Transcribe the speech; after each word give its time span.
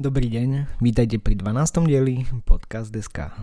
Dobrý 0.00 0.32
deň, 0.32 0.80
vítajte 0.80 1.20
pri 1.20 1.36
12. 1.36 1.84
dieli 1.84 2.24
Podcast 2.48 2.88
SK. 2.88 3.36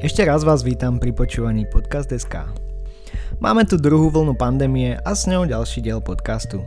Ešte 0.00 0.24
raz 0.24 0.40
vás 0.40 0.64
vítam 0.64 0.96
pri 0.96 1.12
počúvaní 1.12 1.68
Podcast 1.68 2.08
SK. 2.08 2.48
Máme 3.44 3.68
tu 3.68 3.76
druhú 3.76 4.08
vlnu 4.08 4.32
pandémie 4.32 4.96
a 5.04 5.12
s 5.12 5.28
ňou 5.28 5.44
ďalší 5.44 5.84
diel 5.84 6.00
podcastu. 6.00 6.64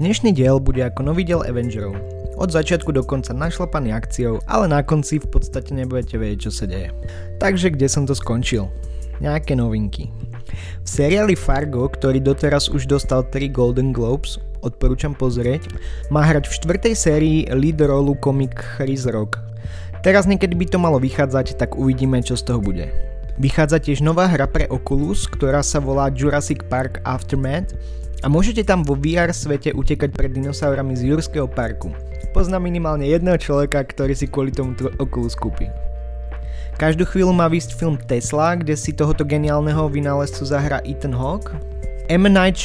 Dnešný 0.00 0.32
diel 0.32 0.56
bude 0.56 0.80
ako 0.80 1.04
nový 1.04 1.20
diel 1.20 1.44
Avengerov. 1.44 1.92
Od 2.40 2.48
začiatku 2.48 2.96
do 2.96 3.04
konca 3.04 3.36
našlapaný 3.36 3.92
akciou, 3.92 4.40
ale 4.48 4.64
na 4.64 4.80
konci 4.80 5.20
v 5.20 5.28
podstate 5.28 5.76
nebudete 5.76 6.16
vedieť, 6.16 6.48
čo 6.48 6.50
sa 6.50 6.64
deje. 6.64 6.96
Takže 7.36 7.68
kde 7.76 7.92
som 7.92 8.08
to 8.08 8.16
skončil? 8.16 8.72
Nejaké 9.20 9.52
novinky. 9.52 10.08
V 10.80 10.88
seriáli 10.88 11.36
Fargo, 11.36 11.84
ktorý 11.92 12.24
doteraz 12.24 12.72
už 12.72 12.88
dostal 12.88 13.20
3 13.28 13.52
Golden 13.52 13.92
Globes, 13.92 14.40
odporúčam 14.64 15.12
pozrieť, 15.12 15.68
má 16.08 16.24
hrať 16.24 16.48
v 16.48 16.56
štvrtej 16.56 16.94
sérii 16.96 17.38
lead 17.52 17.76
rolu 17.84 18.16
komik 18.16 18.56
Chris 18.56 19.04
Rock. 19.04 19.44
Teraz 20.00 20.24
niekedy 20.24 20.56
by 20.56 20.66
to 20.72 20.80
malo 20.80 20.96
vychádzať, 20.96 21.60
tak 21.60 21.76
uvidíme, 21.76 22.24
čo 22.24 22.32
z 22.32 22.48
toho 22.48 22.64
bude. 22.64 22.88
Vychádza 23.36 23.76
tiež 23.76 24.00
nová 24.00 24.24
hra 24.24 24.48
pre 24.48 24.64
Oculus, 24.72 25.28
ktorá 25.28 25.60
sa 25.60 25.84
volá 25.84 26.08
Jurassic 26.08 26.64
Park 26.72 27.04
Aftermath 27.04 27.76
a 28.22 28.30
môžete 28.30 28.62
tam 28.62 28.86
vo 28.86 28.94
VR 28.94 29.34
svete 29.34 29.74
utekať 29.74 30.14
pred 30.14 30.30
dinosaurami 30.30 30.94
z 30.94 31.10
Jurského 31.10 31.50
parku. 31.50 31.90
Poznám 32.30 32.70
minimálne 32.70 33.04
jedného 33.10 33.34
človeka, 33.36 33.82
ktorý 33.82 34.14
si 34.14 34.30
kvôli 34.30 34.54
tomu 34.54 34.78
Oculus 35.02 35.34
kúpi. 35.34 35.66
Každú 36.78 37.04
chvíľu 37.04 37.34
má 37.34 37.50
výsť 37.50 37.76
film 37.76 37.98
Tesla, 37.98 38.56
kde 38.56 38.78
si 38.78 38.94
tohoto 38.94 39.26
geniálneho 39.26 39.90
vynálezcu 39.90 40.46
zahra 40.46 40.80
Ethan 40.86 41.12
Hawke. 41.12 41.52
M. 42.08 42.24
Night 42.30 42.56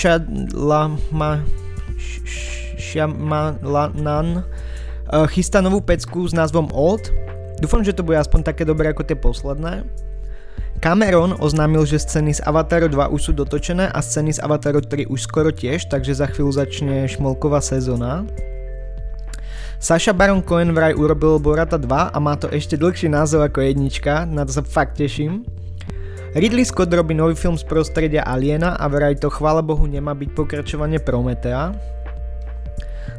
Shyamalan 2.78 4.31
eh, 4.38 5.28
chystá 5.33 5.59
novú 5.59 5.81
pecku 5.81 6.23
s 6.23 6.38
názvom 6.38 6.69
Old. 6.72 7.09
Dúfam, 7.58 7.81
že 7.81 7.97
to 7.97 8.05
bude 8.05 8.22
aspoň 8.22 8.45
také 8.45 8.61
dobré 8.61 8.94
ako 8.94 9.03
tie 9.03 9.17
posledné. 9.17 9.81
Cameron 10.78 11.33
oznámil, 11.42 11.89
že 11.89 11.97
scény 11.97 12.38
z 12.38 12.42
Avataru 12.45 12.86
2 12.86 13.09
už 13.09 13.22
sú 13.22 13.31
dotočené 13.33 13.89
a 13.89 13.97
scény 13.97 14.38
z 14.38 14.39
Avataru 14.45 14.86
3 14.86 15.09
už 15.09 15.25
skoro 15.25 15.50
tiež, 15.50 15.89
takže 15.89 16.14
za 16.14 16.30
chvíľu 16.30 16.53
začne 16.53 17.09
šmolková 17.09 17.66
sezóna. 17.66 18.30
Saša 19.81 20.14
Baron 20.14 20.45
Cohen 20.45 20.73
vraj 20.78 20.94
urobil 20.94 21.42
Borata 21.42 21.81
2 21.81 22.14
a 22.14 22.17
má 22.22 22.38
to 22.38 22.50
ešte 22.53 22.78
dlhší 22.78 23.09
názov 23.09 23.45
ako 23.45 23.66
jednička, 23.66 24.30
na 24.30 24.45
to 24.45 24.53
sa 24.53 24.61
fakt 24.61 25.02
teším. 25.02 25.45
Ridley 26.38 26.66
Scott 26.66 26.94
robí 26.94 27.17
nový 27.17 27.34
film 27.34 27.58
z 27.58 27.66
prostredia 27.66 28.22
Aliena 28.22 28.78
a 28.78 28.86
vraj 28.86 29.17
to 29.17 29.34
chvála 29.34 29.66
Bohu 29.66 29.89
nemá 29.89 30.14
byť 30.14 30.30
pokračovanie 30.38 31.02
Prometea. 31.02 31.73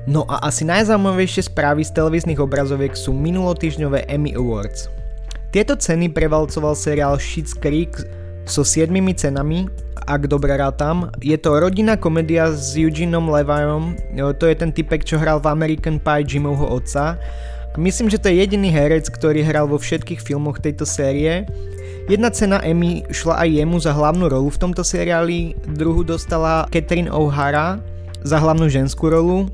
No 0.06 0.22
a 0.30 0.46
asi 0.46 0.62
najzaujímavejšie 0.62 1.50
správy 1.50 1.82
z 1.82 1.90
televíznych 1.90 2.38
obrazoviek 2.38 2.94
sú 2.94 3.10
minulotýžňové 3.10 4.06
Emmy 4.06 4.38
Awards. 4.38 4.97
Tieto 5.48 5.80
ceny 5.80 6.12
prevalcoval 6.12 6.76
seriál 6.76 7.16
Schitt's 7.16 7.56
Creek 7.56 7.96
so 8.44 8.60
7 8.60 8.92
cenami, 9.16 9.64
ak 10.04 10.28
dobre 10.28 10.52
rátam. 10.60 11.08
Je 11.24 11.36
to 11.40 11.56
rodinná 11.56 11.96
komédia 11.96 12.52
s 12.52 12.76
Eugeneom 12.76 13.32
Leviom, 13.32 13.96
to 14.36 14.44
je 14.44 14.56
ten 14.56 14.68
typek, 14.68 15.00
čo 15.08 15.16
hral 15.16 15.40
v 15.40 15.48
American 15.48 15.96
Pie 15.96 16.36
Jimovho 16.36 16.68
otca. 16.68 17.16
Myslím, 17.80 18.12
že 18.12 18.20
to 18.20 18.28
je 18.28 18.44
jediný 18.44 18.68
herec, 18.68 19.08
ktorý 19.08 19.40
hral 19.40 19.68
vo 19.70 19.80
všetkých 19.80 20.20
filmoch 20.20 20.60
tejto 20.60 20.84
série. 20.84 21.48
Jedna 22.08 22.28
cena 22.32 22.60
Emmy 22.64 23.04
šla 23.08 23.44
aj 23.44 23.48
jemu 23.48 23.76
za 23.80 23.92
hlavnú 23.92 24.28
rolu 24.28 24.48
v 24.48 24.60
tomto 24.60 24.84
seriáli, 24.84 25.56
druhú 25.76 26.04
dostala 26.04 26.68
Catherine 26.72 27.12
O'Hara 27.12 27.80
za 28.24 28.40
hlavnú 28.40 28.68
ženskú 28.68 29.12
rolu. 29.12 29.44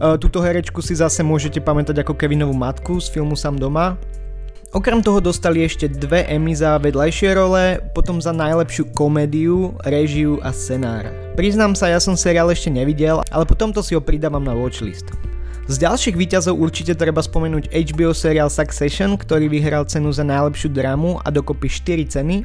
E, 0.00 0.16
Tuto 0.16 0.40
herečku 0.40 0.80
si 0.80 0.96
zase 0.96 1.20
môžete 1.20 1.60
pamätať 1.60 2.00
ako 2.00 2.16
Kevinovú 2.16 2.56
matku 2.56 2.98
z 2.98 3.12
filmu 3.12 3.36
Sam 3.36 3.60
doma. 3.60 4.00
Okrem 4.74 5.06
toho 5.06 5.22
dostali 5.22 5.62
ešte 5.62 5.86
dve 5.86 6.26
Emmy 6.26 6.50
za 6.50 6.82
vedľajšie 6.82 7.30
role, 7.38 7.78
potom 7.94 8.18
za 8.18 8.34
najlepšiu 8.34 8.90
komédiu, 8.90 9.70
režiu 9.86 10.42
a 10.42 10.50
scenár. 10.50 11.06
Priznám 11.38 11.78
sa, 11.78 11.94
ja 11.94 12.02
som 12.02 12.18
seriál 12.18 12.50
ešte 12.50 12.74
nevidel, 12.74 13.22
ale 13.30 13.46
potom 13.46 13.70
to 13.70 13.86
si 13.86 13.94
ho 13.94 14.02
pridávam 14.02 14.42
na 14.42 14.50
watchlist. 14.50 15.14
Z 15.70 15.78
ďalších 15.78 16.18
výťazov 16.18 16.58
určite 16.58 16.98
treba 16.98 17.22
spomenúť 17.22 17.70
HBO 17.70 18.10
seriál 18.10 18.50
Succession, 18.50 19.14
ktorý 19.14 19.46
vyhral 19.46 19.86
cenu 19.86 20.10
za 20.10 20.26
najlepšiu 20.26 20.74
dramu 20.74 21.22
a 21.22 21.30
dokopy 21.30 21.70
4 21.70 22.10
ceny, 22.10 22.42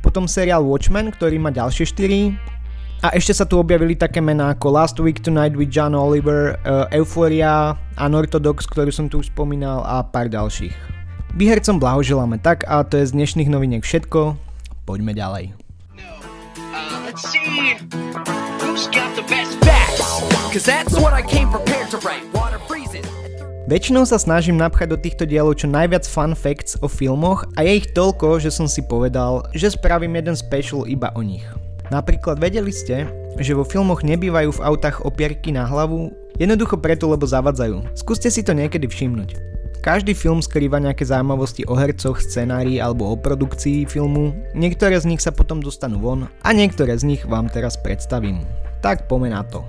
potom 0.00 0.24
seriál 0.24 0.64
Watchmen, 0.64 1.12
ktorý 1.12 1.36
má 1.36 1.52
ďalšie 1.52 1.92
4, 1.92 3.04
a 3.04 3.12
ešte 3.12 3.36
sa 3.36 3.44
tu 3.44 3.60
objavili 3.60 3.92
také 4.00 4.24
mená 4.24 4.56
ako 4.56 4.80
Last 4.80 4.96
Week 4.96 5.20
Tonight 5.20 5.52
with 5.52 5.68
John 5.68 5.92
Oliver, 5.92 6.56
uh, 6.64 6.88
Euphoria, 6.88 7.76
Unorthodox, 8.00 8.64
ktorú 8.64 8.88
som 8.88 9.12
tu 9.12 9.20
už 9.20 9.28
spomínal 9.28 9.84
a 9.84 10.00
pár 10.00 10.32
ďalších. 10.32 10.99
Výhercom 11.30 11.78
blahoželáme 11.78 12.42
tak 12.42 12.66
a 12.66 12.82
to 12.82 12.98
je 12.98 13.06
z 13.06 13.14
dnešných 13.14 13.46
noviniek 13.46 13.86
všetko. 13.86 14.34
Poďme 14.82 15.14
ďalej. 15.14 15.54
Väčšinou 23.70 24.02
sa 24.02 24.18
snažím 24.18 24.58
napchať 24.58 24.90
do 24.90 24.98
týchto 24.98 25.22
dielov 25.22 25.54
čo 25.54 25.70
najviac 25.70 26.02
fun 26.02 26.34
facts 26.34 26.74
o 26.82 26.90
filmoch 26.90 27.46
a 27.54 27.62
je 27.62 27.78
ich 27.78 27.94
toľko, 27.94 28.42
že 28.42 28.50
som 28.50 28.66
si 28.66 28.82
povedal, 28.82 29.46
že 29.54 29.70
spravím 29.70 30.18
jeden 30.18 30.34
special 30.34 30.90
iba 30.90 31.14
o 31.14 31.22
nich. 31.22 31.46
Napríklad 31.94 32.42
vedeli 32.42 32.74
ste, 32.74 33.06
že 33.38 33.54
vo 33.54 33.62
filmoch 33.62 34.02
nebývajú 34.02 34.58
v 34.58 34.64
autách 34.66 35.06
opierky 35.06 35.54
na 35.54 35.62
hlavu, 35.62 36.10
jednoducho 36.42 36.82
preto, 36.82 37.06
lebo 37.06 37.22
zavadzajú. 37.30 37.94
Skúste 37.94 38.26
si 38.26 38.42
to 38.42 38.50
niekedy 38.50 38.90
všimnúť. 38.90 39.49
Každý 39.80 40.12
film 40.12 40.44
skrýva 40.44 40.76
nejaké 40.76 41.08
zaujímavosti 41.08 41.64
o 41.64 41.72
hercoch, 41.72 42.20
scenári 42.20 42.76
alebo 42.76 43.08
o 43.08 43.16
produkcii 43.16 43.88
filmu, 43.88 44.36
niektoré 44.52 45.00
z 45.00 45.08
nich 45.08 45.24
sa 45.24 45.32
potom 45.32 45.64
dostanú 45.64 45.96
von 45.96 46.28
a 46.44 46.48
niektoré 46.52 46.92
z 47.00 47.08
nich 47.08 47.24
vám 47.24 47.48
teraz 47.48 47.80
predstavím. 47.80 48.44
Tak 48.84 49.08
pomená 49.08 49.40
to. 49.48 49.64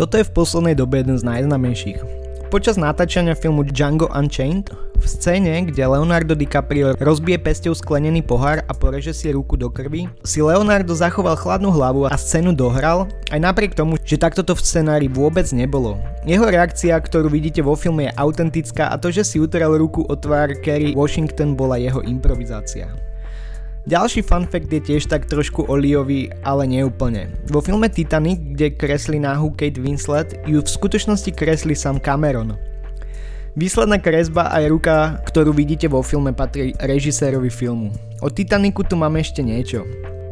Toto 0.00 0.16
je 0.16 0.24
v 0.24 0.32
poslednej 0.32 0.72
dobe 0.72 1.04
jeden 1.04 1.20
z 1.20 1.28
najznamejších. 1.28 2.29
Počas 2.50 2.74
natáčania 2.74 3.38
filmu 3.38 3.62
Django 3.62 4.10
Unchained 4.10 4.74
v 4.74 5.06
scéne, 5.06 5.70
kde 5.70 5.86
Leonardo 5.86 6.34
DiCaprio 6.34 6.98
rozbije 6.98 7.38
pesťou 7.38 7.78
sklenený 7.78 8.26
pohár 8.26 8.66
a 8.66 8.74
poreže 8.74 9.14
si 9.14 9.30
ruku 9.30 9.54
do 9.54 9.70
krvi, 9.70 10.10
si 10.26 10.42
Leonardo 10.42 10.90
zachoval 10.90 11.38
chladnú 11.38 11.70
hlavu 11.70 12.10
a 12.10 12.18
scénu 12.18 12.50
dohral, 12.50 13.06
aj 13.30 13.38
napriek 13.38 13.78
tomu, 13.78 14.02
že 14.02 14.18
takto 14.18 14.42
to 14.42 14.58
v 14.58 14.66
scenári 14.66 15.06
vôbec 15.06 15.46
nebolo. 15.54 16.02
Jeho 16.26 16.42
reakcia, 16.42 16.98
ktorú 16.98 17.30
vidíte 17.30 17.62
vo 17.62 17.78
filme 17.78 18.10
je 18.10 18.16
autentická 18.18 18.90
a 18.90 18.98
to, 18.98 19.14
že 19.14 19.22
si 19.22 19.38
utrel 19.38 19.70
ruku 19.78 20.02
o 20.10 20.14
tvár 20.18 20.50
Kerry 20.58 20.90
Washington 20.90 21.54
bola 21.54 21.78
jeho 21.78 22.02
improvizácia. 22.02 23.09
Ďalší 23.88 24.20
fun 24.20 24.44
fact 24.44 24.68
je 24.68 24.76
tiež 24.76 25.08
tak 25.08 25.24
trošku 25.24 25.64
oliový, 25.64 26.28
ale 26.44 26.68
neúplne. 26.68 27.32
Vo 27.48 27.64
filme 27.64 27.88
Titanic, 27.88 28.36
kde 28.36 28.76
kresli 28.76 29.16
náhu 29.16 29.56
Kate 29.56 29.80
Winslet, 29.80 30.36
ju 30.44 30.60
v 30.60 30.68
skutočnosti 30.68 31.32
kresli 31.32 31.72
sám 31.72 31.96
Cameron. 31.96 32.60
Výsledná 33.56 33.96
kresba 33.96 34.52
aj 34.52 34.64
ruka, 34.68 34.96
ktorú 35.24 35.56
vidíte 35.56 35.88
vo 35.88 36.04
filme, 36.04 36.36
patrí 36.36 36.76
režisérovi 36.76 37.48
filmu. 37.48 37.88
O 38.20 38.28
Titaniku 38.28 38.84
tu 38.84 39.00
máme 39.00 39.24
ešte 39.24 39.40
niečo. 39.40 39.88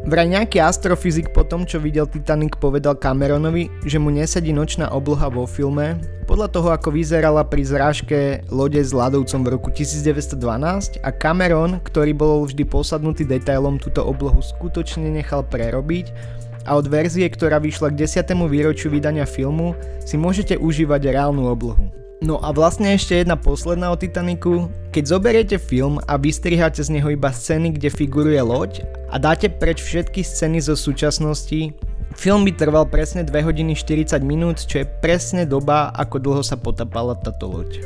Vraj 0.07 0.31
nejaký 0.31 0.63
astrofyzik 0.63 1.35
po 1.35 1.43
tom, 1.43 1.67
čo 1.67 1.83
videl 1.83 2.07
Titanic, 2.07 2.55
povedal 2.55 2.95
Cameronovi, 2.95 3.67
že 3.83 3.99
mu 3.99 4.07
nesedí 4.07 4.55
nočná 4.55 4.87
obloha 4.95 5.27
vo 5.27 5.43
filme, 5.43 5.99
podľa 6.23 6.47
toho 6.55 6.69
ako 6.71 6.95
vyzerala 6.95 7.43
pri 7.43 7.67
zrážke 7.67 8.19
lode 8.47 8.79
s 8.79 8.95
ľadovcom 8.95 9.43
v 9.43 9.49
roku 9.49 9.69
1912 9.73 11.03
a 11.03 11.09
Cameron, 11.11 11.83
ktorý 11.83 12.15
bol 12.15 12.47
vždy 12.47 12.63
posadnutý 12.63 13.27
detailom, 13.27 13.75
túto 13.81 14.05
oblohu 14.05 14.39
skutočne 14.39 15.09
nechal 15.09 15.43
prerobiť 15.43 16.15
a 16.63 16.79
od 16.79 16.85
verzie, 16.87 17.27
ktorá 17.27 17.59
vyšla 17.59 17.91
k 17.91 18.05
10. 18.05 18.29
výročiu 18.47 18.87
vydania 18.93 19.27
filmu, 19.27 19.75
si 20.05 20.15
môžete 20.15 20.55
užívať 20.55 21.11
reálnu 21.11 21.49
oblohu. 21.49 21.91
No 22.19 22.35
a 22.43 22.51
vlastne 22.51 22.91
ešte 22.99 23.15
jedna 23.15 23.39
posledná 23.39 23.95
o 23.95 23.99
Titaniku. 23.99 24.67
Keď 24.91 25.03
zoberiete 25.07 25.55
film 25.55 26.03
a 26.03 26.19
vystriháte 26.19 26.83
z 26.83 26.99
neho 26.99 27.15
iba 27.15 27.31
scény, 27.31 27.79
kde 27.79 27.87
figuruje 27.87 28.43
loď 28.43 28.83
a 29.07 29.15
dáte 29.15 29.47
preč 29.47 29.79
všetky 29.79 30.19
scény 30.19 30.59
zo 30.59 30.75
súčasnosti, 30.75 31.71
film 32.19 32.43
by 32.43 32.51
trval 32.59 32.83
presne 32.91 33.23
2 33.23 33.31
hodiny 33.39 33.71
40 33.71 34.19
minút, 34.19 34.59
čo 34.67 34.83
je 34.83 34.91
presne 34.99 35.47
doba, 35.47 35.95
ako 35.95 36.19
dlho 36.19 36.43
sa 36.43 36.59
potapala 36.59 37.15
táto 37.15 37.47
loď. 37.47 37.79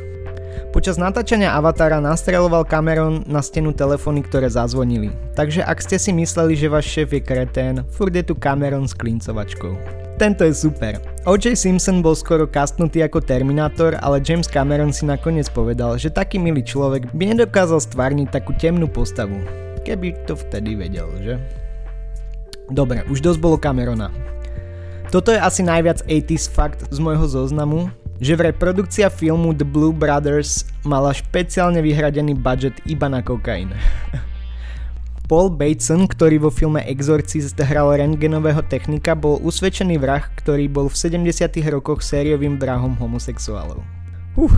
Počas 0.74 0.98
natáčania 0.98 1.54
Avatara 1.54 2.02
nastreloval 2.02 2.66
Cameron 2.66 3.22
na 3.30 3.46
stenu 3.46 3.70
telefóny, 3.72 4.26
ktoré 4.26 4.50
zazvonili. 4.50 5.14
Takže 5.38 5.62
ak 5.62 5.78
ste 5.82 6.02
si 6.02 6.10
mysleli, 6.10 6.58
že 6.58 6.72
váš 6.72 6.90
šéf 6.90 7.14
je 7.14 7.22
kretén, 7.22 7.86
furt 7.94 8.10
je 8.10 8.26
tu 8.26 8.34
Cameron 8.34 8.90
s 8.90 8.98
klincovačkou. 8.98 9.78
Tento 10.18 10.46
je 10.46 10.54
super. 10.54 11.02
O.J. 11.26 11.58
Simpson 11.58 12.06
bol 12.06 12.14
skoro 12.14 12.46
kastnutý 12.46 13.02
ako 13.02 13.22
Terminátor, 13.22 13.98
ale 13.98 14.22
James 14.22 14.46
Cameron 14.46 14.94
si 14.94 15.10
nakoniec 15.10 15.50
povedal, 15.50 15.98
že 15.98 16.14
taký 16.14 16.38
milý 16.38 16.62
človek 16.62 17.10
by 17.18 17.34
nedokázal 17.34 17.82
stvárniť 17.82 18.30
takú 18.30 18.54
temnú 18.54 18.86
postavu. 18.86 19.42
Keby 19.82 20.26
to 20.30 20.38
vtedy 20.38 20.78
vedel, 20.78 21.10
že? 21.22 21.42
Dobre, 22.70 23.02
už 23.10 23.26
dosť 23.26 23.40
bolo 23.42 23.58
Camerona. 23.58 24.14
Toto 25.14 25.30
je 25.30 25.38
asi 25.38 25.62
najviac 25.62 26.02
80s 26.06 26.50
fakt 26.50 26.80
z 26.90 26.98
môjho 26.98 27.26
zoznamu, 27.30 27.94
že 28.24 28.40
vraj 28.40 28.56
produkcia 28.56 29.12
filmu 29.12 29.52
The 29.52 29.68
Blue 29.68 29.92
Brothers 29.92 30.64
mala 30.88 31.12
špeciálne 31.12 31.84
vyhradený 31.84 32.40
budget 32.40 32.80
iba 32.88 33.12
na 33.12 33.20
kokain. 33.20 33.76
Paul 35.28 35.52
Bateson, 35.52 36.08
ktorý 36.08 36.48
vo 36.48 36.52
filme 36.52 36.80
Exorcist 36.88 37.60
hral 37.60 37.92
rentgenového 38.00 38.64
technika, 38.72 39.12
bol 39.12 39.44
usvedčený 39.44 40.00
vrah, 40.00 40.24
ktorý 40.40 40.72
bol 40.72 40.88
v 40.88 40.96
70 40.96 41.52
rokoch 41.68 42.00
sériovým 42.00 42.56
vrahom 42.56 42.96
homosexuálov. 42.96 43.84
Uh. 44.40 44.56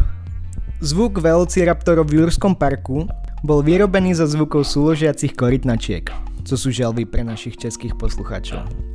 Zvuk 0.83 1.17
velociraptorov 1.23 2.11
v 2.11 2.21
Jurskom 2.21 2.53
parku 2.53 3.09
bol 3.41 3.65
vyrobený 3.65 4.13
zo 4.19 4.29
zvukov 4.29 4.67
súložiacich 4.67 5.33
korytnačiek, 5.33 6.05
co 6.45 6.53
sú 6.53 6.69
želvy 6.69 7.07
pre 7.09 7.25
našich 7.25 7.57
českých 7.57 7.97
poslucháčov. 7.97 8.94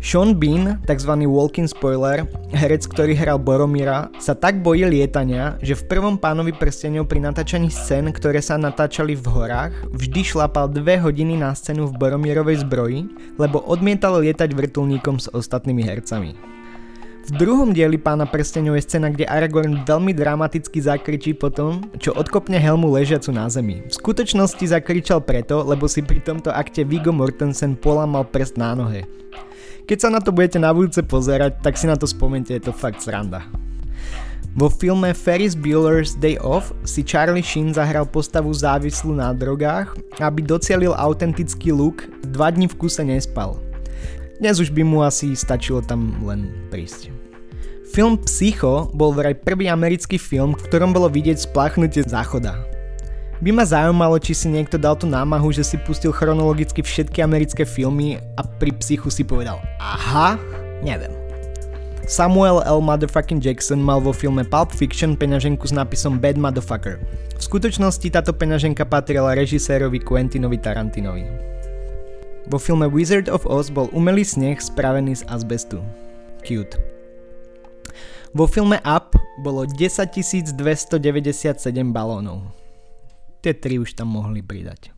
Sean 0.00 0.32
Bean, 0.32 0.80
tzv. 0.88 1.12
walking 1.28 1.68
spoiler, 1.68 2.24
herec, 2.56 2.88
ktorý 2.88 3.12
hral 3.12 3.36
Boromira, 3.36 4.08
sa 4.16 4.32
tak 4.32 4.64
bojí 4.64 4.88
lietania, 4.88 5.60
že 5.60 5.76
v 5.76 5.92
prvom 5.92 6.16
pánovi 6.16 6.56
prstenov 6.56 7.04
pri 7.04 7.20
natáčaní 7.20 7.68
scén, 7.68 8.08
ktoré 8.08 8.40
sa 8.40 8.56
natáčali 8.56 9.12
v 9.12 9.28
horách, 9.28 9.76
vždy 9.92 10.24
šlapal 10.24 10.72
dve 10.72 10.96
hodiny 10.96 11.36
na 11.36 11.52
scénu 11.52 11.92
v 11.92 12.00
Boromirovej 12.00 12.64
zbroji, 12.64 13.12
lebo 13.36 13.60
odmietal 13.68 14.24
lietať 14.24 14.56
vrtulníkom 14.56 15.20
s 15.20 15.28
ostatnými 15.36 15.84
hercami. 15.84 16.32
V 17.28 17.30
druhom 17.36 17.76
dieli 17.76 18.00
Pána 18.00 18.24
prstenov 18.24 18.80
je 18.80 18.88
scéna, 18.88 19.12
kde 19.12 19.28
Aragorn 19.28 19.84
veľmi 19.84 20.16
dramaticky 20.16 20.80
zakričí 20.80 21.36
po 21.36 21.52
tom, 21.52 21.84
čo 22.00 22.16
odkopne 22.16 22.56
helmu 22.56 22.88
ležiacu 22.88 23.36
na 23.36 23.52
zemi. 23.52 23.84
V 23.84 23.92
skutočnosti 23.92 24.64
zakričal 24.64 25.20
preto, 25.20 25.60
lebo 25.60 25.84
si 25.84 26.00
pri 26.00 26.24
tomto 26.24 26.48
akte 26.48 26.88
Viggo 26.88 27.12
Mortensen 27.12 27.76
polamal 27.76 28.24
prst 28.24 28.56
na 28.56 28.72
nohe. 28.72 29.04
Keď 29.90 29.98
sa 29.98 30.14
na 30.14 30.22
to 30.22 30.30
budete 30.30 30.62
na 30.62 30.70
budúce 30.70 31.02
pozerať, 31.02 31.66
tak 31.66 31.74
si 31.74 31.90
na 31.90 31.98
to 31.98 32.06
spomente, 32.06 32.54
je 32.54 32.62
to 32.62 32.70
fakt 32.70 33.02
sranda. 33.02 33.42
Vo 34.54 34.70
filme 34.70 35.10
Ferris 35.10 35.58
Bueller's 35.58 36.14
Day 36.14 36.38
Off 36.38 36.70
si 36.86 37.02
Charlie 37.02 37.42
Sheen 37.42 37.74
zahral 37.74 38.06
postavu 38.06 38.54
závislú 38.54 39.18
na 39.18 39.34
drogách, 39.34 39.98
aby 40.22 40.46
docielil 40.46 40.94
autentický 40.94 41.74
look, 41.74 42.06
dva 42.22 42.54
dní 42.54 42.70
v 42.70 42.78
kuse 42.78 43.02
nespal. 43.02 43.58
Dnes 44.38 44.62
už 44.62 44.70
by 44.70 44.86
mu 44.86 45.02
asi 45.02 45.34
stačilo 45.34 45.82
tam 45.82 46.14
len 46.22 46.54
prísť. 46.70 47.10
Film 47.90 48.14
Psycho 48.22 48.94
bol 48.94 49.10
vraj 49.10 49.34
prvý 49.34 49.66
americký 49.66 50.22
film, 50.22 50.54
v 50.54 50.70
ktorom 50.70 50.94
bolo 50.94 51.10
vidieť 51.10 51.50
spláchnutie 51.50 52.06
záchoda. 52.06 52.62
By 53.40 53.56
ma 53.56 53.64
zaujímalo, 53.64 54.20
či 54.20 54.36
si 54.36 54.52
niekto 54.52 54.76
dal 54.76 55.00
tú 55.00 55.08
námahu, 55.08 55.48
že 55.48 55.64
si 55.64 55.80
pustil 55.80 56.12
chronologicky 56.12 56.84
všetky 56.84 57.24
americké 57.24 57.64
filmy 57.64 58.20
a 58.36 58.44
pri 58.44 58.68
psychu 58.76 59.08
si 59.08 59.24
povedal 59.24 59.64
aha, 59.80 60.36
neviem. 60.84 61.08
Samuel 62.04 62.60
L. 62.68 62.84
Motherfucking 62.84 63.40
Jackson 63.40 63.80
mal 63.80 63.96
vo 63.96 64.12
filme 64.12 64.44
Pulp 64.44 64.68
Fiction 64.76 65.16
peňaženku 65.16 65.64
s 65.64 65.72
nápisom 65.72 66.20
Bad 66.20 66.36
Motherfucker. 66.36 67.00
V 67.38 67.40
skutočnosti 67.40 68.04
táto 68.12 68.36
peňaženka 68.36 68.84
patrila 68.84 69.32
režisérovi 69.32 70.04
Quentinovi 70.04 70.60
Tarantinovi. 70.60 71.24
Vo 72.44 72.60
filme 72.60 72.92
Wizard 72.92 73.32
of 73.32 73.48
Oz 73.48 73.72
bol 73.72 73.88
umelý 73.96 74.20
sneh 74.20 74.60
spravený 74.60 75.16
z 75.16 75.24
azbestu. 75.32 75.80
Cute. 76.44 76.76
Vo 78.36 78.44
filme 78.44 78.84
Up 78.84 79.16
bolo 79.40 79.64
10 79.64 80.12
297 80.60 81.00
balónov 81.88 82.59
tie 83.40 83.56
tri 83.56 83.80
už 83.80 83.96
tam 83.96 84.12
mohli 84.12 84.44
pridať. 84.44 84.92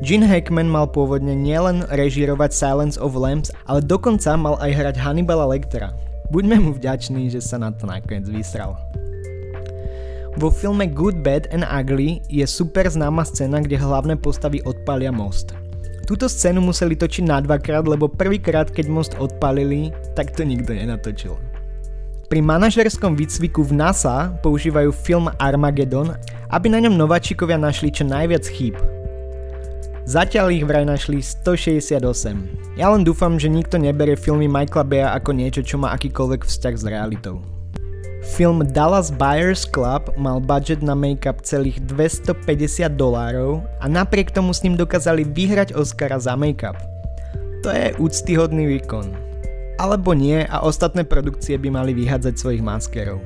Gene 0.00 0.24
Hackman 0.28 0.68
mal 0.68 0.88
pôvodne 0.88 1.36
nielen 1.36 1.84
režírovať 1.92 2.52
Silence 2.52 2.96
of 2.96 3.16
Lambs, 3.16 3.52
ale 3.68 3.84
dokonca 3.84 4.32
mal 4.36 4.56
aj 4.60 4.72
hrať 4.72 4.96
Hannibala 5.00 5.44
Lectera. 5.48 5.92
Buďme 6.32 6.58
mu 6.58 6.70
vďační, 6.74 7.30
že 7.30 7.44
sa 7.44 7.60
na 7.60 7.70
to 7.70 7.86
nakoniec 7.86 8.26
vysral. 8.26 8.74
Vo 10.36 10.52
filme 10.52 10.84
Good, 10.84 11.24
Bad 11.24 11.48
and 11.48 11.64
Ugly 11.64 12.20
je 12.28 12.44
super 12.44 12.84
známa 12.84 13.24
scéna, 13.24 13.64
kde 13.64 13.80
hlavné 13.80 14.20
postavy 14.20 14.60
odpalia 14.68 15.08
most. 15.08 15.56
Túto 16.04 16.28
scénu 16.28 16.60
museli 16.60 16.92
točiť 16.92 17.24
na 17.24 17.40
dvakrát, 17.40 17.88
lebo 17.88 18.06
prvýkrát, 18.06 18.68
keď 18.68 18.86
most 18.86 19.12
odpalili, 19.16 19.90
tak 20.12 20.36
to 20.36 20.44
nikto 20.44 20.76
nenatočil. 20.76 21.40
Pri 22.26 22.42
manažerskom 22.42 23.14
výcviku 23.14 23.62
v 23.62 23.78
NASA 23.78 24.34
používajú 24.42 24.90
film 24.90 25.30
Armageddon, 25.38 26.10
aby 26.50 26.66
na 26.66 26.82
ňom 26.82 26.98
nováčikovia 26.98 27.54
našli 27.54 27.94
čo 27.94 28.02
najviac 28.02 28.42
chýb. 28.50 28.74
Zatiaľ 30.10 30.50
ich 30.50 30.66
vraj 30.66 30.82
našli 30.82 31.22
168. 31.22 32.02
Ja 32.74 32.90
len 32.90 33.06
dúfam, 33.06 33.38
že 33.38 33.46
nikto 33.46 33.78
neberie 33.78 34.18
filmy 34.18 34.50
Michaela 34.50 34.82
Baya 34.82 35.08
ako 35.14 35.38
niečo, 35.38 35.62
čo 35.62 35.78
má 35.78 35.94
akýkoľvek 35.94 36.42
vzťah 36.42 36.74
s 36.74 36.84
realitou. 36.90 37.46
Film 38.34 38.66
Dallas 38.74 39.14
Buyers 39.14 39.62
Club 39.62 40.10
mal 40.18 40.42
budget 40.42 40.82
na 40.82 40.98
make-up 40.98 41.46
celých 41.46 41.78
250 41.86 42.90
dolárov 42.98 43.62
a 43.78 43.86
napriek 43.86 44.34
tomu 44.34 44.50
s 44.50 44.66
ním 44.66 44.74
dokázali 44.74 45.22
vyhrať 45.22 45.78
Oscara 45.78 46.18
za 46.18 46.34
make-up. 46.34 46.74
To 47.62 47.70
je 47.70 47.94
úctyhodný 48.02 48.66
výkon 48.66 49.25
alebo 49.76 50.16
nie 50.16 50.44
a 50.48 50.64
ostatné 50.64 51.04
produkcie 51.04 51.60
by 51.60 51.68
mali 51.72 51.92
vyhádzať 51.92 52.34
svojich 52.36 52.64
maskerov. 52.64 53.20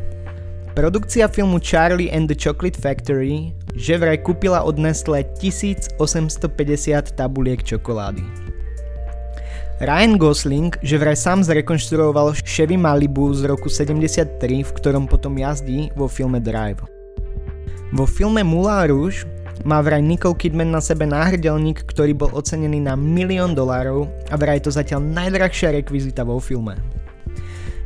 Produkcia 0.74 1.26
filmu 1.26 1.58
Charlie 1.58 2.10
and 2.14 2.30
the 2.30 2.36
Chocolate 2.38 2.78
Factory 2.78 3.50
že 3.74 3.98
vraj 3.98 4.18
kúpila 4.22 4.66
od 4.66 4.78
Nestle 4.78 5.22
1850 5.38 5.98
tabuliek 7.14 7.62
čokolády. 7.62 8.22
Ryan 9.80 10.14
Gosling 10.20 10.76
že 10.84 11.00
vraj 11.00 11.16
sám 11.16 11.40
zrekonštruoval 11.42 12.36
Chevy 12.44 12.76
Malibu 12.76 13.32
z 13.32 13.48
roku 13.48 13.72
73, 13.72 14.62
v 14.62 14.70
ktorom 14.76 15.08
potom 15.08 15.38
jazdí 15.38 15.88
vo 15.96 16.06
filme 16.06 16.38
Drive. 16.38 16.84
Vo 17.90 18.06
filme 18.06 18.46
Moulin 18.46 18.86
Rouge 18.86 19.26
má 19.64 19.84
vraj 19.84 20.00
Nicole 20.00 20.36
Kidman 20.36 20.72
na 20.72 20.80
sebe 20.80 21.04
náhrdelník, 21.04 21.84
ktorý 21.84 22.16
bol 22.16 22.30
ocenený 22.32 22.80
na 22.80 22.96
milión 22.96 23.52
dolárov 23.52 24.08
a 24.32 24.34
vraj 24.40 24.60
to 24.64 24.72
zatiaľ 24.72 25.04
najdrahšia 25.04 25.76
rekvizita 25.76 26.24
vo 26.24 26.40
filme. 26.40 26.80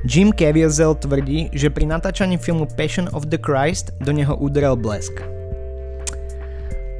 Jim 0.05 0.31
Caviezel 0.37 0.95
tvrdí, 1.01 1.49
že 1.57 1.73
pri 1.73 1.89
natáčaní 1.89 2.37
filmu 2.37 2.69
Passion 2.77 3.09
of 3.17 3.33
the 3.33 3.41
Christ 3.41 3.97
do 4.05 4.13
neho 4.13 4.37
udrel 4.37 4.77
blesk. 4.77 5.17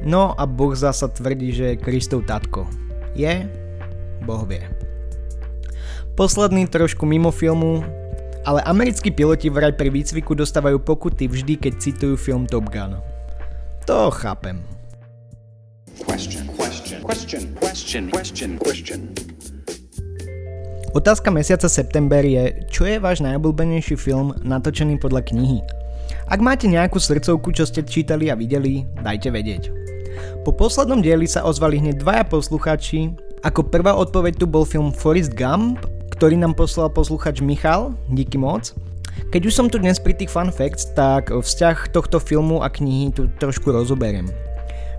No 0.01 0.33
a 0.37 0.43
Boh 0.49 0.73
zasa 0.73 1.07
tvrdí, 1.09 1.53
že 1.53 1.65
je 1.73 1.81
Kristov 1.81 2.25
tatko. 2.25 2.65
Je? 3.13 3.45
Boh 4.25 4.41
vie. 4.49 4.65
Posledný 6.17 6.65
trošku 6.65 7.05
mimo 7.05 7.29
filmu, 7.29 7.85
ale 8.45 8.61
americkí 8.65 9.13
piloti 9.13 9.49
vraj 9.49 9.73
pri 9.73 9.93
výcviku 9.93 10.33
dostávajú 10.33 10.81
pokuty 10.81 11.29
vždy, 11.29 11.53
keď 11.57 11.73
citujú 11.81 12.15
film 12.17 12.49
Top 12.49 12.69
Gun. 12.73 13.14
To 13.85 14.09
chápem. 14.09 14.65
Question, 16.01 16.49
question, 17.61 18.57
question. 18.57 19.01
Otázka 20.97 21.29
mesiaca 21.29 21.69
september 21.69 22.25
je, 22.25 22.65
čo 22.73 22.89
je 22.89 22.97
váš 22.97 23.21
najobľúbenejší 23.21 23.93
film 23.93 24.33
natočený 24.41 24.97
podľa 24.97 25.29
knihy? 25.29 25.61
Ak 26.25 26.41
máte 26.41 26.65
nejakú 26.65 26.97
srdcovku, 26.97 27.53
čo 27.53 27.69
ste 27.69 27.85
čítali 27.85 28.33
a 28.33 28.35
videli, 28.39 28.89
dajte 29.05 29.29
vedieť. 29.29 29.69
Po 30.41 30.49
poslednom 30.49 31.05
dieli 31.05 31.29
sa 31.29 31.45
ozvali 31.45 31.77
hneď 31.77 32.01
dvaja 32.01 32.25
posluchači. 32.25 33.13
Ako 33.45 33.69
prvá 33.69 33.93
odpoveď 33.93 34.41
tu 34.41 34.49
bol 34.49 34.65
film 34.65 34.89
Forrest 34.89 35.37
Gump, 35.37 35.85
ktorý 36.17 36.41
nám 36.41 36.57
poslal 36.57 36.89
posluchač 36.89 37.37
Michal, 37.37 37.93
díky 38.09 38.41
moc. 38.41 38.73
Keď 39.31 39.41
už 39.47 39.53
som 39.53 39.67
tu 39.67 39.79
dnes 39.79 39.99
pri 39.99 40.15
tých 40.15 40.31
fun 40.31 40.51
facts, 40.51 40.91
tak 40.95 41.31
vzťah 41.31 41.91
tohto 41.91 42.19
filmu 42.19 42.63
a 42.63 42.71
knihy 42.71 43.11
tu 43.11 43.27
trošku 43.39 43.71
rozoberiem. 43.71 44.27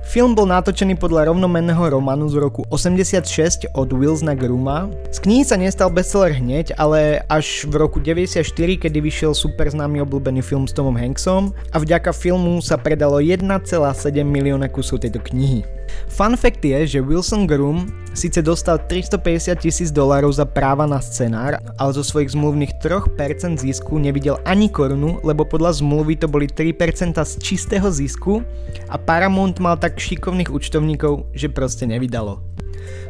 Film 0.06 0.38
bol 0.38 0.46
natočený 0.46 1.02
podľa 1.02 1.34
rovnomenného 1.34 1.82
románu 1.90 2.30
z 2.30 2.38
roku 2.38 2.62
86 2.70 3.66
od 3.74 3.90
Wilsona 3.90 4.38
Gruma. 4.38 4.86
Z 5.10 5.18
knihy 5.18 5.42
sa 5.42 5.58
nestal 5.58 5.90
bestseller 5.90 6.30
hneď, 6.30 6.78
ale 6.78 7.26
až 7.26 7.66
v 7.66 7.74
roku 7.74 7.98
94, 7.98 8.46
kedy 8.54 8.98
vyšiel 9.02 9.34
super 9.34 9.66
známy 9.66 10.06
obľúbený 10.06 10.46
film 10.46 10.70
s 10.70 10.72
Tomom 10.78 10.94
Hanksom 10.94 11.50
a 11.74 11.82
vďaka 11.82 12.14
filmu 12.14 12.62
sa 12.62 12.78
predalo 12.78 13.18
1,7 13.18 13.50
milióna 14.22 14.70
kusov 14.70 15.02
tejto 15.02 15.18
knihy. 15.18 15.75
Fun 16.08 16.36
fact 16.38 16.64
je, 16.64 16.98
že 16.98 17.04
Wilson 17.04 17.44
Groom 17.44 17.90
síce 18.16 18.40
dostal 18.40 18.80
350 18.80 19.56
tisíc 19.60 19.92
dolárov 19.92 20.32
za 20.32 20.48
práva 20.48 20.88
na 20.88 21.02
scenár, 21.04 21.60
ale 21.76 21.90
zo 21.92 22.00
svojich 22.00 22.32
zmluvných 22.32 22.80
3% 22.80 23.60
zisku 23.60 24.00
nevidel 24.00 24.40
ani 24.48 24.72
korunu, 24.72 25.20
lebo 25.20 25.44
podľa 25.44 25.84
zmluvy 25.84 26.16
to 26.16 26.26
boli 26.26 26.48
3% 26.48 27.20
z 27.20 27.32
čistého 27.44 27.88
zisku 27.92 28.40
a 28.88 28.96
Paramount 28.96 29.60
mal 29.60 29.76
tak 29.76 30.00
šikovných 30.00 30.48
účtovníkov, 30.48 31.28
že 31.36 31.52
proste 31.52 31.84
nevydalo. 31.84 32.40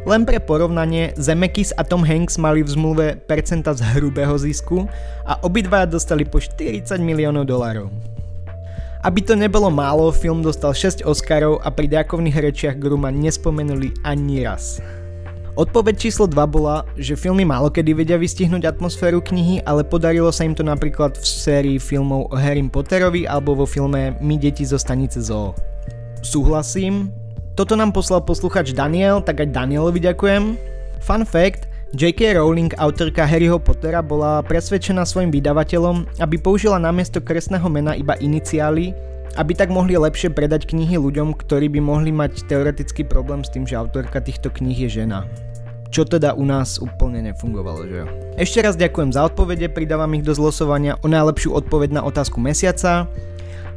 Len 0.07 0.23
pre 0.23 0.39
porovnanie, 0.39 1.13
Zemeckis 1.19 1.75
a 1.75 1.83
Tom 1.83 2.07
Hanks 2.07 2.39
mali 2.39 2.63
v 2.63 2.71
zmluve 2.71 3.07
percenta 3.27 3.75
z 3.75 3.83
hrubého 3.99 4.39
zisku 4.39 4.87
a 5.27 5.39
obidva 5.43 5.85
dostali 5.85 6.23
po 6.23 6.39
40 6.39 6.99
miliónov 7.03 7.45
dolárov. 7.45 8.16
Aby 9.07 9.23
to 9.23 9.39
nebolo 9.39 9.71
málo, 9.71 10.11
film 10.11 10.43
dostal 10.43 10.75
6 10.75 11.07
Oscarov 11.07 11.63
a 11.63 11.71
pri 11.71 11.87
ďakovných 11.87 12.43
rečiach 12.43 12.75
Gruma 12.75 13.15
nespomenuli 13.15 13.95
ani 14.03 14.43
raz. 14.43 14.83
Odpoveď 15.55 15.95
číslo 15.95 16.27
2 16.27 16.35
bola, 16.51 16.83
že 16.99 17.15
filmy 17.15 17.47
málo 17.47 17.71
kedy 17.71 18.03
vedia 18.03 18.19
vystihnúť 18.19 18.67
atmosféru 18.67 19.23
knihy, 19.23 19.63
ale 19.63 19.87
podarilo 19.87 20.35
sa 20.35 20.43
im 20.43 20.59
to 20.59 20.67
napríklad 20.67 21.15
v 21.15 21.23
sérii 21.23 21.79
filmov 21.79 22.35
o 22.35 22.37
Harry 22.37 22.67
Potterovi 22.67 23.31
alebo 23.31 23.55
vo 23.55 23.63
filme 23.63 24.19
My 24.19 24.43
deti 24.43 24.67
zo 24.67 24.75
stanice 24.75 25.23
Zoo. 25.23 25.55
Súhlasím, 26.27 27.15
toto 27.55 27.79
nám 27.79 27.95
poslal 27.95 28.27
posluchač 28.27 28.75
Daniel, 28.75 29.23
tak 29.23 29.39
aj 29.39 29.55
Danielovi 29.55 30.03
ďakujem. 30.03 30.59
Fun 30.99 31.23
fact, 31.23 31.71
J.K. 31.97 32.37
Rowling, 32.37 32.77
autorka 32.77 33.25
Harryho 33.25 33.57
Pottera, 33.57 34.05
bola 34.05 34.45
presvedčená 34.45 35.09
svojim 35.09 35.33
vydavateľom, 35.33 36.21
aby 36.21 36.37
použila 36.37 36.77
namiesto 36.77 37.25
krstného 37.25 37.65
mena 37.73 37.97
iba 37.97 38.13
iniciály, 38.21 38.93
aby 39.41 39.57
tak 39.57 39.73
mohli 39.73 39.97
lepšie 39.97 40.29
predať 40.29 40.69
knihy 40.69 41.01
ľuďom, 41.01 41.33
ktorí 41.33 41.73
by 41.73 41.81
mohli 41.81 42.13
mať 42.13 42.53
teoretický 42.53 43.09
problém 43.09 43.41
s 43.41 43.49
tým, 43.49 43.65
že 43.65 43.81
autorka 43.81 44.21
týchto 44.21 44.53
kníh 44.53 44.77
je 44.77 45.01
žena. 45.01 45.25
Čo 45.89 46.05
teda 46.05 46.37
u 46.37 46.45
nás 46.45 46.77
úplne 46.77 47.33
nefungovalo, 47.33 47.89
že 47.89 48.05
jo? 48.05 48.07
Ešte 48.37 48.61
raz 48.61 48.77
ďakujem 48.77 49.17
za 49.17 49.25
odpovede, 49.33 49.73
pridávam 49.73 50.13
ich 50.21 50.27
do 50.27 50.37
zlosovania 50.37 51.01
o 51.01 51.09
najlepšiu 51.09 51.57
odpoveď 51.65 51.97
na 51.97 52.03
otázku 52.05 52.37
mesiaca. 52.37 53.09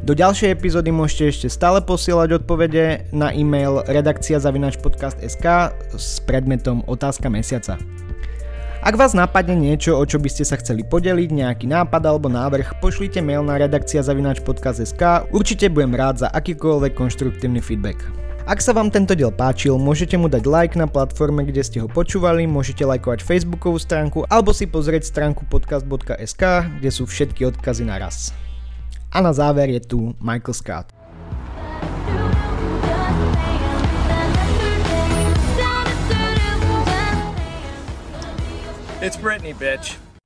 Do 0.03 0.11
ďalšej 0.11 0.59
epizódy 0.59 0.91
môžete 0.91 1.23
ešte 1.31 1.47
stále 1.47 1.79
posielať 1.79 2.43
odpovede 2.43 3.15
na 3.15 3.31
e-mail 3.31 3.79
redakcia 3.87 4.43
zavinačpodcast.sk 4.43 5.45
s 5.95 6.19
predmetom 6.27 6.83
otázka 6.83 7.31
mesiaca. 7.31 7.79
Ak 8.79 8.95
vás 8.95 9.11
napadne 9.11 9.59
niečo, 9.59 9.99
o 9.99 10.03
čo 10.07 10.23
by 10.23 10.31
ste 10.31 10.47
sa 10.47 10.55
chceli 10.55 10.87
podeliť, 10.87 11.35
nejaký 11.35 11.67
nápad 11.67 11.99
alebo 11.99 12.31
návrh, 12.31 12.79
pošlite 12.79 13.19
mail 13.19 13.43
na 13.43 13.59
redakcia 13.59 13.99
zavinačpodcast.sk, 13.99 15.27
určite 15.35 15.67
budem 15.67 15.99
rád 15.99 16.23
za 16.23 16.31
akýkoľvek 16.31 16.95
konštruktívny 16.95 17.59
feedback. 17.59 17.99
Ak 18.47 18.63
sa 18.63 18.71
vám 18.71 18.87
tento 18.87 19.19
diel 19.19 19.35
páčil, 19.35 19.75
môžete 19.75 20.15
mu 20.15 20.31
dať 20.31 20.47
like 20.47 20.79
na 20.79 20.87
platforme, 20.87 21.43
kde 21.43 21.59
ste 21.59 21.83
ho 21.83 21.91
počúvali, 21.91 22.47
môžete 22.47 22.87
lajkovať 22.87 23.19
facebookovú 23.19 23.75
stránku 23.75 24.23
alebo 24.31 24.55
si 24.55 24.63
pozrieť 24.63 25.11
stránku 25.11 25.43
podcast.sk, 25.51 26.71
kde 26.79 26.89
sú 26.89 27.03
všetky 27.03 27.51
odkazy 27.51 27.83
naraz. 27.83 28.31
A 29.11 29.19
na 29.19 29.35
záver 29.35 29.75
je 29.75 29.83
tu 29.83 30.15
Michael 30.23 30.55
Scott. 30.55 30.98
It's 39.09 39.17
Britney, 39.17 39.55
bitch. 39.55 39.95